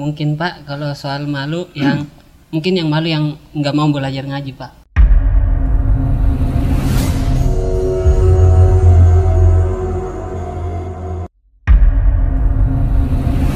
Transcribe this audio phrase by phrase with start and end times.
[0.00, 2.08] Mungkin Pak kalau soal malu yang
[2.56, 4.72] mungkin yang malu yang nggak mau belajar ngaji Pak.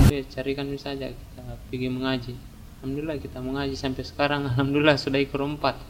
[0.04, 2.36] Oke, carikan saja kita pergi mengaji.
[2.84, 4.44] Alhamdulillah kita mengaji sampai sekarang.
[4.52, 5.80] Alhamdulillah sudah ikut empat.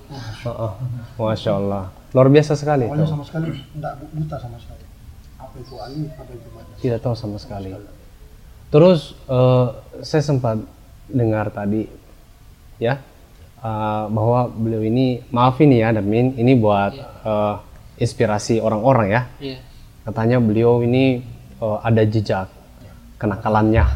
[0.46, 0.72] Heeh.
[1.18, 1.90] Masya Allah.
[2.14, 2.86] Luar biasa sekali.
[2.86, 3.10] Tuh.
[3.10, 4.86] sama sekali enggak buta sama sekali.
[5.34, 6.72] Apa itu alif, apa itu baca.
[6.78, 7.74] Tidak tahu sama sekali.
[8.74, 9.66] Terus eh,
[10.02, 10.58] saya sempat
[11.06, 11.86] dengar tadi
[12.82, 12.98] ya
[13.62, 16.90] eh, bahwa beliau ini maaf ini ya Darmin ini buat
[17.22, 17.54] eh,
[18.02, 19.22] inspirasi orang-orang ya.
[19.38, 19.58] Iya.
[20.02, 21.22] Katanya beliau ini
[21.62, 22.50] eh, ada jejak
[23.14, 23.86] kenakalannya,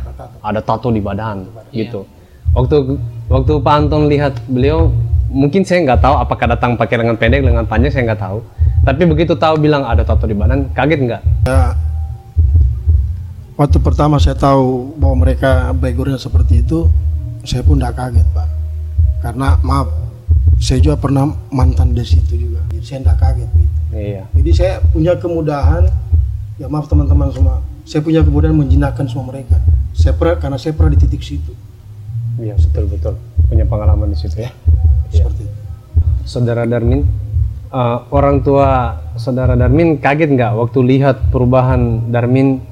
[0.46, 2.06] ada tato di badan gitu.
[2.54, 4.94] Waktu waktu Pak Anton lihat beliau
[5.26, 8.38] mungkin saya nggak tahu apakah datang pakai lengan pendek, lengan panjang saya nggak tahu.
[8.86, 11.22] Tapi begitu tahu bilang ada tato di badan, kaget nggak?
[11.50, 11.74] Ya,
[13.58, 16.86] waktu pertama saya tahu bahwa mereka backgroundnya seperti itu,
[17.42, 18.48] saya pun tidak kaget pak.
[19.18, 19.90] Karena maaf,
[20.62, 23.50] saya juga pernah mantan di situ juga, jadi saya tidak kaget.
[23.50, 23.76] Gitu.
[23.98, 24.22] Iya.
[24.38, 25.90] Jadi saya punya kemudahan,
[26.62, 29.58] ya maaf teman-teman semua, saya punya kemudahan menjinakkan semua mereka.
[29.98, 31.50] Saya pernah karena saya pernah di titik situ,
[32.38, 33.14] Iya betul betul
[33.50, 34.54] punya pengalaman di situ ya.
[35.10, 35.56] seperti itu.
[36.22, 37.02] Saudara Darmin,
[37.74, 42.62] eh, orang tua saudara Darmin kaget nggak waktu lihat perubahan Darmin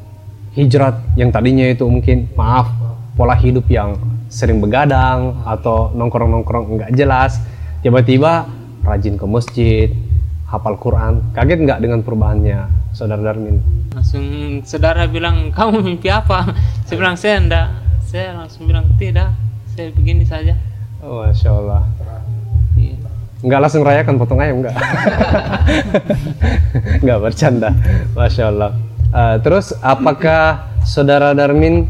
[0.57, 2.73] hijrat yang tadinya itu mungkin maaf
[3.15, 3.95] pola hidup yang
[4.27, 7.39] sering begadang atau nongkrong-nongkrong nggak jelas
[7.81, 8.49] tiba-tiba
[8.83, 9.89] rajin ke masjid
[10.49, 14.25] hafal Quran kaget nggak dengan perubahannya saudara Darmin Langsung
[14.61, 16.53] saudara bilang kamu mimpi apa?
[16.85, 17.69] Saya bilang saya enggak.
[18.05, 19.33] Saya langsung bilang tidak.
[19.73, 20.53] Saya begini saja.
[21.01, 21.81] oh, masya Allah
[22.77, 22.93] Iya.
[23.41, 24.77] nggak langsung rayakan potong ayam nggak
[27.05, 27.71] nggak bercanda
[28.13, 28.73] masya Allah
[29.17, 31.89] Eh, terus apakah saudara Darmin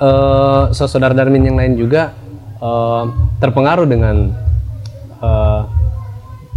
[0.00, 2.16] eh so- saudara Darmin yang lain juga
[2.56, 3.04] eh,
[3.44, 4.32] terpengaruh dengan
[5.20, 5.62] eh,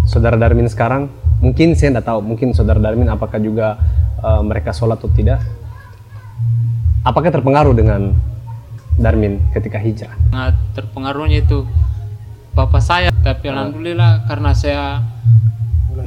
[0.07, 1.11] saudara Darmin sekarang?
[1.43, 2.23] Mungkin saya tidak tahu.
[2.23, 3.75] Mungkin saudara Darmin apakah juga
[4.23, 5.43] eh, mereka sholat atau tidak?
[7.03, 8.15] Apakah terpengaruh dengan
[8.95, 10.15] Darmin ketika hijrah?
[10.31, 11.67] Nah, terpengaruhnya itu
[12.55, 13.11] bapak saya.
[13.11, 15.03] Tapi alhamdulillah karena saya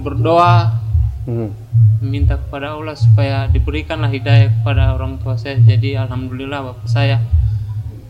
[0.01, 0.81] berdoa
[1.27, 1.51] Hmm.
[2.01, 5.57] Minta kepada Allah supaya diberikanlah hidayah kepada orang tua saya.
[5.59, 7.21] Jadi alhamdulillah bapak saya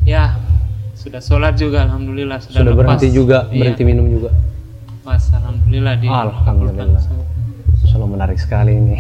[0.06, 0.38] ya
[0.94, 2.78] sudah sholat juga alhamdulillah sudah, sudah lepas.
[2.99, 4.31] berhenti juga Iya, berhenti minum juga
[5.06, 7.03] Mas alhamdulillah di Alhamdulillah.
[7.87, 8.99] Selalu menarik sekali ini.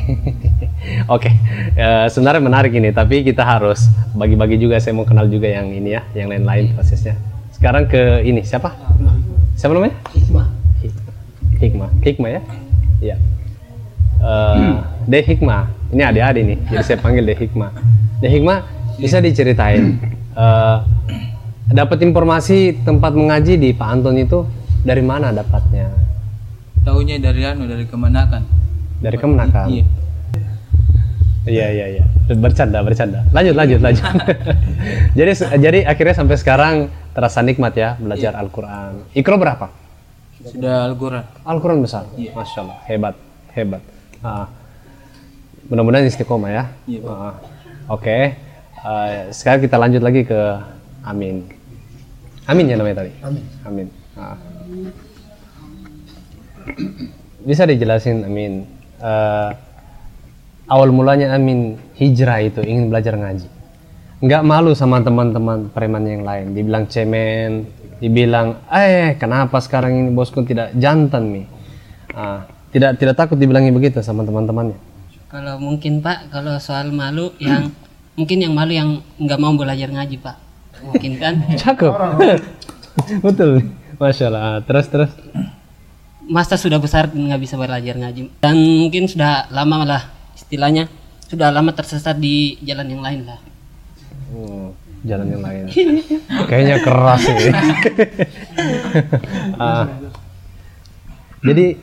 [1.14, 1.34] Oke,
[1.74, 4.78] eh, sebenarnya menarik ini, tapi kita harus bagi-bagi juga.
[4.78, 7.18] Saya mau kenal juga yang ini ya, yang lain-lain prosesnya.
[7.50, 8.70] Sekarang ke ini siapa?
[9.58, 9.98] Siapa namanya?
[10.14, 10.46] Hikmah.
[11.58, 11.90] Hikmah.
[12.06, 12.40] Hikmah ya?
[13.02, 13.16] Iya.
[14.20, 14.74] Eh,
[15.06, 15.62] De Hikmah.
[15.94, 17.70] Ini adik-adik nih, jadi saya panggil De Hikmah.
[18.18, 18.58] De Hikmah
[18.98, 20.00] bisa diceritain
[20.34, 20.76] eh,
[21.70, 24.42] dapat informasi tempat mengaji di Pak Anton itu
[24.82, 25.90] dari mana dapatnya?
[26.86, 28.42] Tahunya dari anu dari kemenakan.
[28.96, 29.66] Dari Kemenakan.
[29.68, 29.84] Iya.
[31.46, 32.04] Iya iya iya.
[32.38, 33.22] Bercanda bercanda.
[33.30, 34.02] Lanjut lanjut lanjut.
[35.18, 36.74] jadi jadi akhirnya sampai sekarang
[37.14, 39.06] terasa nikmat ya belajar Al-Qur'an.
[39.14, 39.70] Ikro berapa?
[40.42, 41.22] Sudah Al-Quran.
[41.46, 42.06] Al-Qur'an besar.
[42.14, 42.78] Masya Allah.
[42.86, 43.14] Hebat
[43.56, 43.82] hebat.
[44.24, 44.46] Ah.
[45.66, 46.64] Mudah-mudahan istiqomah ya.
[46.86, 47.16] Iya, Pak.
[47.16, 47.34] Ah.
[47.90, 48.18] Oke.
[48.86, 50.40] Eh, sekarang kita lanjut lagi ke
[51.02, 51.46] Amin.
[52.46, 53.12] Amin ya namanya tadi.
[53.22, 53.44] Amin.
[53.66, 53.86] Amin.
[54.14, 54.38] Ah.
[57.42, 58.66] Bisa dijelasin Amin.
[58.96, 59.50] eh,
[60.66, 63.46] awal mulanya Amin hijrah itu ingin belajar ngaji.
[64.22, 66.56] Nggak malu sama teman-teman preman yang lain.
[66.56, 67.68] Dibilang cemen,
[68.00, 71.46] dibilang, eh kenapa sekarang ini bosku tidak jantan nih?
[72.16, 74.76] Ah, tidak tidak takut dibilangi begitu sama teman-temannya.
[75.32, 77.72] Kalau mungkin Pak kalau soal malu yang
[78.20, 80.36] mungkin yang malu yang nggak mau belajar ngaji Pak.
[80.84, 81.40] Mungkin kan.
[81.64, 81.92] Cakep.
[83.24, 83.64] Betul.
[83.96, 84.60] Masya Allah.
[84.60, 85.10] Terus terus.
[86.28, 90.02] Masa sudah besar nggak bisa belajar ngaji dan mungkin sudah lama lah
[90.36, 90.90] istilahnya
[91.32, 93.40] sudah lama tersesat di jalan yang lain lah.
[94.26, 94.68] Hmm,
[95.06, 95.64] jalan yang lain.
[96.44, 97.46] Kayaknya keras ini.
[99.56, 99.86] Ah,
[101.44, 101.78] jadi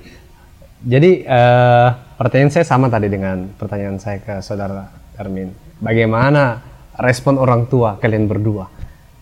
[0.84, 1.90] jadi eh,
[2.20, 5.56] pertanyaan saya sama tadi dengan pertanyaan saya ke saudara Darmin.
[5.80, 6.60] Bagaimana
[7.00, 8.68] respon orang tua kalian berdua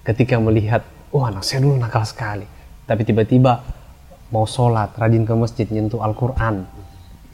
[0.01, 0.81] ketika melihat,
[1.13, 2.49] oh anak saya dulu nakal sekali,
[2.89, 3.61] tapi tiba-tiba
[4.33, 6.65] mau sholat, rajin ke masjid, nyentuh Al-Quran,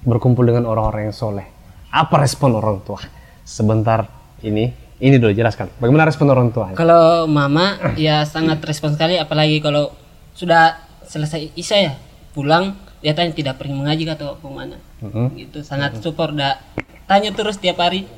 [0.04, 1.48] berkumpul dengan orang-orang yang soleh.
[1.88, 3.00] Apa respon orang tua?
[3.48, 4.12] Sebentar
[4.44, 5.72] ini, ini dulu jelaskan.
[5.80, 6.76] Bagaimana respon orang tua?
[6.76, 9.94] Kalau mama ya sangat respon sekali apalagi kalau
[10.36, 11.94] sudah selesai isya ya
[12.36, 15.38] pulang dia tanya tidak pergi mengaji atau ke mana Mhm.
[15.38, 16.58] gitu sangat support dah
[17.06, 18.10] tanya terus tiap hari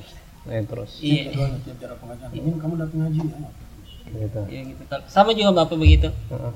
[0.46, 0.98] Eh, terus.
[0.98, 1.30] iya
[1.62, 2.30] tiap pengajian.
[2.32, 3.50] Ini kamu datang ngaji ya?
[4.10, 4.40] Gitu.
[4.50, 6.52] ya gitu sama juga bapak begitu Heeh.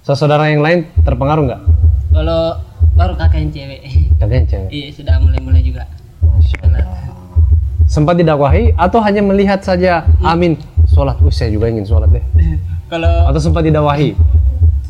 [0.00, 1.62] So, saudara yang lain terpengaruh nggak?
[2.10, 2.62] kalau
[2.92, 3.80] baru kakak yang cewek
[4.16, 4.68] Kalian cewek.
[4.70, 5.82] iya sudah mulai-mulai juga
[6.20, 6.86] Masya Allah.
[7.84, 10.54] Sempat didakwahi atau hanya melihat saja amin
[10.86, 12.22] sholat uh saya juga ingin sholat deh
[12.92, 14.14] kalau atau sempat didakwahi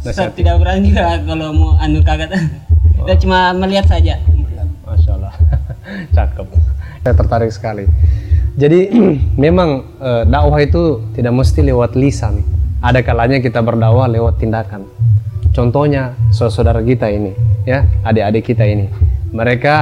[0.05, 2.29] saya tidak berani juga kalau mau anu kakak
[3.05, 4.17] kita cuma melihat saja.
[4.89, 5.35] Masya Allah
[6.17, 6.47] cakep.
[7.05, 7.85] Saya tertarik sekali.
[8.57, 8.89] Jadi
[9.45, 12.41] memang eh, dakwah itu tidak mesti lewat lisan.
[12.81, 14.89] Ada kalanya kita berdakwah lewat tindakan.
[15.53, 17.37] Contohnya saudara kita ini
[17.69, 18.89] ya adik-adik kita ini.
[19.37, 19.77] Mereka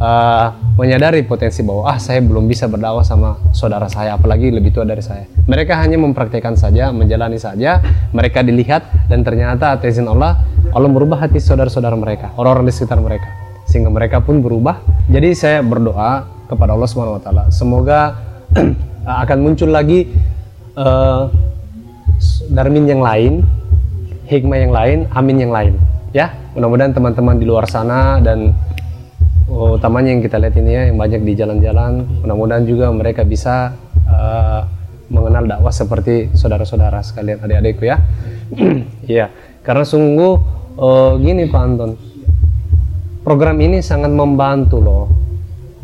[0.00, 0.46] eh,
[0.80, 5.04] menyadari potensi bahwa ah saya belum bisa berdakwah sama saudara saya apalagi lebih tua dari
[5.04, 5.28] saya.
[5.44, 7.84] Mereka hanya mempraktekkan saja menjalani saja
[8.16, 10.40] mereka dilihat dan ternyata atas izin Allah
[10.72, 13.28] Allah merubah hati saudara-saudara mereka orang-orang di sekitar mereka
[13.68, 14.80] sehingga mereka pun berubah.
[15.08, 18.16] Jadi saya berdoa kepada Allah Subhanahu wa taala semoga
[19.24, 20.08] akan muncul lagi
[20.76, 21.22] eh,
[22.48, 23.44] darmin yang lain
[24.28, 25.74] hikmah yang lain amin yang lain.
[26.16, 28.56] Ya mudah-mudahan teman-teman di luar sana dan
[29.52, 33.76] oh, utamanya yang kita lihat ini ya yang banyak di jalan-jalan mudah-mudahan juga mereka bisa
[34.08, 34.60] eh,
[35.12, 38.00] mengenal dakwah seperti saudara-saudara sekalian adik-adikku ya.
[39.12, 39.28] Iya
[39.62, 41.90] karena sungguh eh, gini Pak Anton.
[43.22, 45.06] Program ini sangat membantu loh.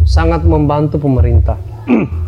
[0.02, 1.58] Sangat membantu pemerintah.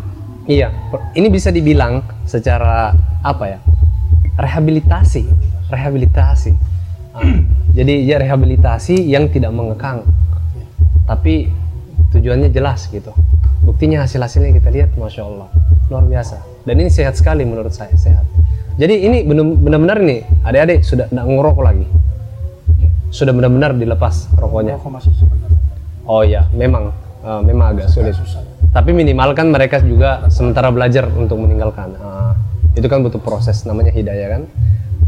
[0.49, 0.73] Iya
[1.13, 2.91] ini bisa dibilang secara
[3.21, 3.59] apa ya
[4.41, 5.29] rehabilitasi.
[5.69, 6.51] Rehabilitasi.
[7.13, 7.21] Ah,
[7.77, 10.01] jadi ya rehabilitasi yang tidak mengekang.
[11.05, 11.53] Tapi
[12.09, 13.13] tujuannya jelas gitu.
[13.61, 15.47] Buktinya hasil hasilnya kita lihat masya Allah.
[15.93, 16.41] Luar biasa.
[16.65, 18.25] Dan ini sehat sekali menurut saya sehat.
[18.81, 21.85] Jadi ini benar- benar-benar nih adik-adik sudah tidak ngerokok lagi
[23.11, 25.59] sudah benar-benar dilepas rokoknya Rokok masih sebenarnya.
[26.07, 28.15] Oh ya, memang eh, memang agak sulit.
[28.71, 31.91] Tapi minimalkan mereka juga sementara belajar untuk meninggalkan.
[31.99, 32.33] Ah,
[32.71, 34.43] itu kan butuh proses namanya hidayah kan.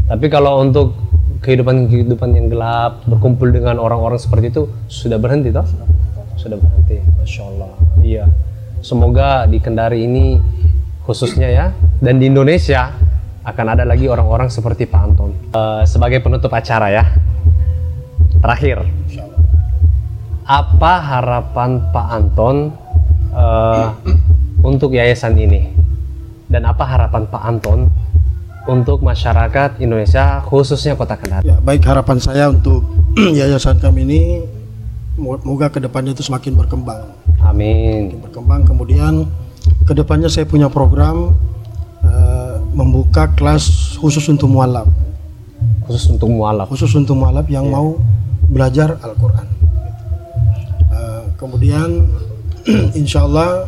[0.04, 0.92] Tapi kalau untuk
[1.40, 5.64] kehidupan-kehidupan yang gelap, berkumpul dengan orang-orang seperti itu sudah berhenti toh?
[6.36, 7.00] Sudah berhenti.
[7.00, 7.72] Masya Allah.
[8.04, 8.24] Iya.
[8.84, 10.36] Semoga di Kendari ini
[11.08, 11.66] khususnya ya
[12.04, 12.92] dan di Indonesia
[13.44, 15.32] akan ada lagi orang-orang seperti Pak Anton.
[15.56, 17.04] Eh, sebagai penutup acara ya.
[18.44, 18.84] Terakhir,
[20.44, 22.76] apa harapan Pak Anton
[23.32, 23.86] eh,
[24.60, 25.72] untuk yayasan ini
[26.52, 27.88] dan apa harapan Pak Anton
[28.68, 31.48] untuk masyarakat Indonesia khususnya Kota Kendari.
[31.48, 32.84] Ya, baik harapan saya untuk
[33.40, 34.20] yayasan kami ini
[35.16, 37.16] moga ke depannya itu semakin berkembang.
[37.40, 38.12] Amin.
[38.28, 39.24] berkembang kemudian
[39.88, 41.32] ke depannya saya punya program
[42.04, 44.84] eh, membuka kelas khusus untuk mualaf
[45.88, 46.68] Khusus untuk mualaf.
[46.68, 47.96] khusus untuk mualaf yang mau
[48.48, 49.46] belajar Al-Quran
[50.94, 52.06] Eh, kemudian
[53.00, 53.66] insya Allah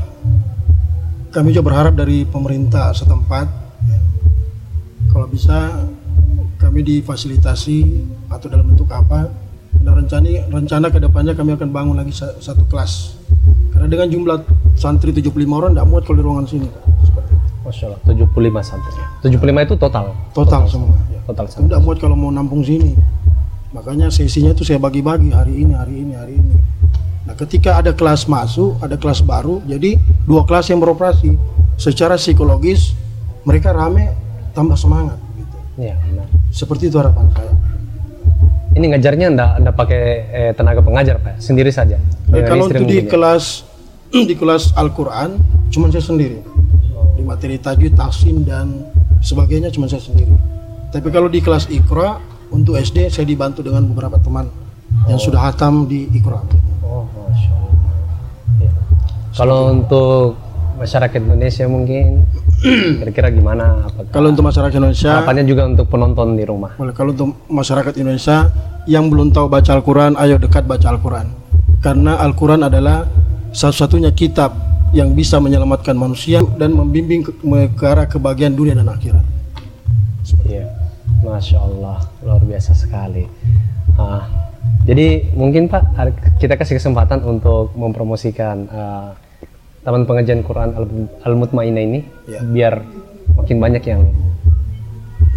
[1.29, 3.47] kami juga berharap dari pemerintah setempat
[3.85, 3.99] ya,
[5.11, 5.85] kalau bisa
[6.57, 7.79] kami difasilitasi
[8.31, 9.29] atau dalam bentuk apa
[9.77, 13.19] dan rencana rencana ke depannya kami akan bangun lagi sa- satu kelas
[13.75, 14.39] karena dengan jumlah
[14.73, 16.83] santri 75 orang tidak muat kalau di ruangan sini Pak.
[17.05, 17.47] seperti itu.
[17.61, 18.01] Masya Allah.
[18.07, 18.93] 75 santri.
[19.21, 20.07] 75 itu total.
[20.33, 21.21] total semua ya.
[21.27, 21.69] Total santri.
[21.69, 22.95] tidak muat kalau mau nampung sini
[23.75, 26.57] makanya sesinya itu saya bagi-bagi hari ini hari ini hari ini
[27.27, 31.35] nah ketika ada kelas masuk ada kelas baru jadi dua kelas yang beroperasi
[31.75, 32.95] secara psikologis
[33.47, 34.11] mereka rame
[34.55, 35.57] tambah semangat gitu.
[35.79, 36.27] Iya, benar.
[36.51, 37.53] seperti itu harapan saya
[38.77, 41.97] Ini ngajarnya anda anda pakai eh, tenaga pengajar Pak, sendiri saja.
[42.29, 43.09] Eh, kalau untuk di ya?
[43.09, 43.65] kelas
[44.29, 45.41] di kelas Al-Quran
[45.73, 46.45] cuma saya sendiri
[47.17, 48.85] di materi tajwid tahsin dan
[49.25, 50.37] sebagainya cuma saya sendiri
[50.93, 52.21] tapi kalau di kelas Iqra
[52.53, 54.47] untuk SD saya dibantu dengan beberapa teman
[55.11, 56.41] yang sudah hatam di Iqra
[56.87, 57.75] Oh, masya Allah.
[58.63, 58.71] Iya.
[59.35, 60.39] Kalau untuk
[60.77, 62.25] masyarakat Indonesia mungkin
[63.03, 63.89] kira-kira gimana?
[63.91, 66.73] Apakah Kalau untuk masyarakat Indonesia, harapannya juga untuk penonton di rumah?
[66.79, 66.95] boleh.
[66.95, 68.49] Kalau untuk masyarakat Indonesia
[68.87, 71.27] yang belum tahu baca Al-Quran, ayo dekat baca Al-Quran.
[71.83, 73.05] Karena Al-Quran adalah
[73.51, 74.55] satu-satunya kitab
[74.95, 77.33] yang bisa menyelamatkan manusia dan membimbing ke,
[77.75, 79.25] ke arah kebahagiaan dunia dan akhirat.
[80.47, 80.67] Iya,
[81.21, 83.25] masya Allah, luar biasa sekali.
[83.97, 84.29] Ah,
[84.85, 85.97] jadi mungkin Pak,
[86.37, 89.17] kita kasih kesempatan untuk mempromosikan ah,
[89.83, 92.43] taman pengajian Quran Al- Al-Mutmainah ini, Ya.
[92.43, 92.83] biar
[93.37, 94.03] makin banyak yang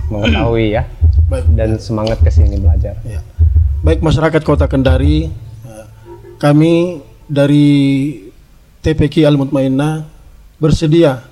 [0.09, 0.83] mengetahui ya
[1.29, 1.45] Baik.
[1.53, 2.97] dan semangat ke sini belajar.
[3.05, 3.21] Ya.
[3.79, 5.85] Baik masyarakat Kota Kendari, eh,
[6.41, 7.67] kami dari
[8.81, 10.09] TPQ Al Mutmainnah
[10.57, 11.23] bersedia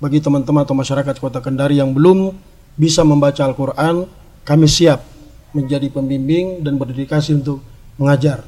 [0.00, 2.32] bagi teman-teman atau masyarakat Kota Kendari yang belum
[2.78, 4.08] bisa membaca Al-Qur'an,
[4.42, 5.04] kami siap
[5.52, 7.60] menjadi pembimbing dan berdedikasi untuk
[8.00, 8.44] mengajar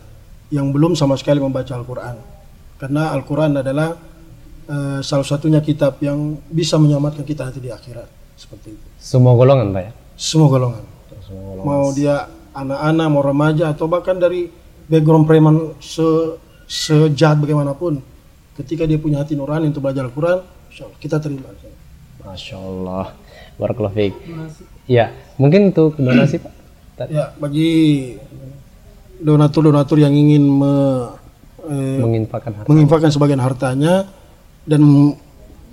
[0.49, 2.17] yang belum sama sekali membaca Al-Qur'an.
[2.81, 3.95] Karena Al-Qur'an adalah
[4.69, 8.27] eh, salah satunya kitab yang bisa menyelamatkan kita nanti di akhirat.
[8.35, 9.93] seperti itu Semua golongan Pak ya?
[10.15, 10.85] semua golongan
[11.65, 14.47] mau dia anak-anak mau remaja atau bahkan dari
[14.87, 16.05] background preman se
[16.65, 17.99] sejahat bagaimanapun
[18.55, 20.39] ketika dia punya hati nurani untuk belajar Al-Quran
[21.01, 21.51] kita terima
[22.25, 23.13] Masya Allah.
[23.55, 24.15] Barakallahu fiik.
[24.85, 26.53] Ya, mungkin untuk donasi Pak.
[27.11, 28.15] Ya bagi
[29.19, 30.73] donatur-donatur yang ingin me,
[31.67, 32.69] eh, Menginfakkan harta.
[32.71, 34.07] menginfakkan sebagian hartanya
[34.63, 34.83] dan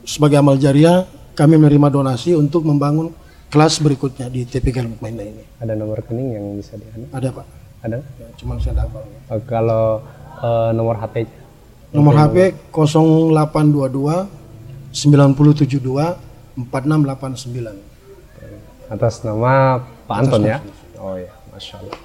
[0.01, 3.13] sebagai amal jariah kami menerima donasi untuk membangun
[3.51, 7.45] kelas berikutnya di TPK Mukmainah ini Ada nomor rekening yang bisa di ada pak
[7.81, 7.97] Ada?
[7.99, 9.03] ya, cuman saya tidak hafal.
[9.29, 9.85] Oh, kalau
[10.41, 11.15] eh, nomor HP
[11.91, 14.25] nomor HP 0822
[14.89, 17.91] 9072 4689
[18.91, 20.59] atas nama Pak Anton ya?
[20.99, 21.97] Oh ya, Masya Allah.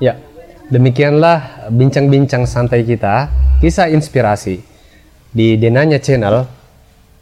[0.00, 0.16] Ya,
[0.72, 3.28] demikianlah bincang-bincang santai kita,
[3.60, 4.64] kisah inspirasi
[5.30, 6.48] di Denanya Channel.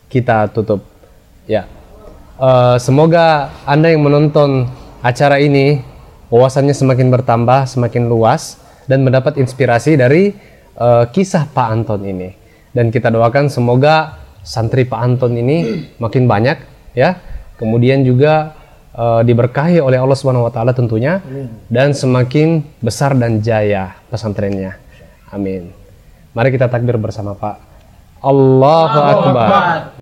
[0.08, 0.80] Kita tutup.
[1.44, 1.68] Ya,
[2.38, 4.70] Eh, semoga Anda yang menonton
[5.02, 5.82] acara ini
[6.30, 10.38] wawasannya semakin bertambah, semakin luas, dan mendapat inspirasi dari
[10.78, 12.30] eh, kisah Pak Anton ini.
[12.70, 16.58] Dan kita doakan semoga santri Pak Anton ini makin banyak,
[16.94, 17.18] ya.
[17.58, 18.54] Kemudian juga
[18.94, 21.18] eh, diberkahi oleh Allah Subhanahu Wa Taala tentunya,
[21.66, 24.78] dan semakin besar dan jaya pesantrennya.
[25.28, 25.74] Amin.
[26.32, 27.56] Mari kita takbir bersama Pak.
[28.22, 29.97] Allahu Akbar.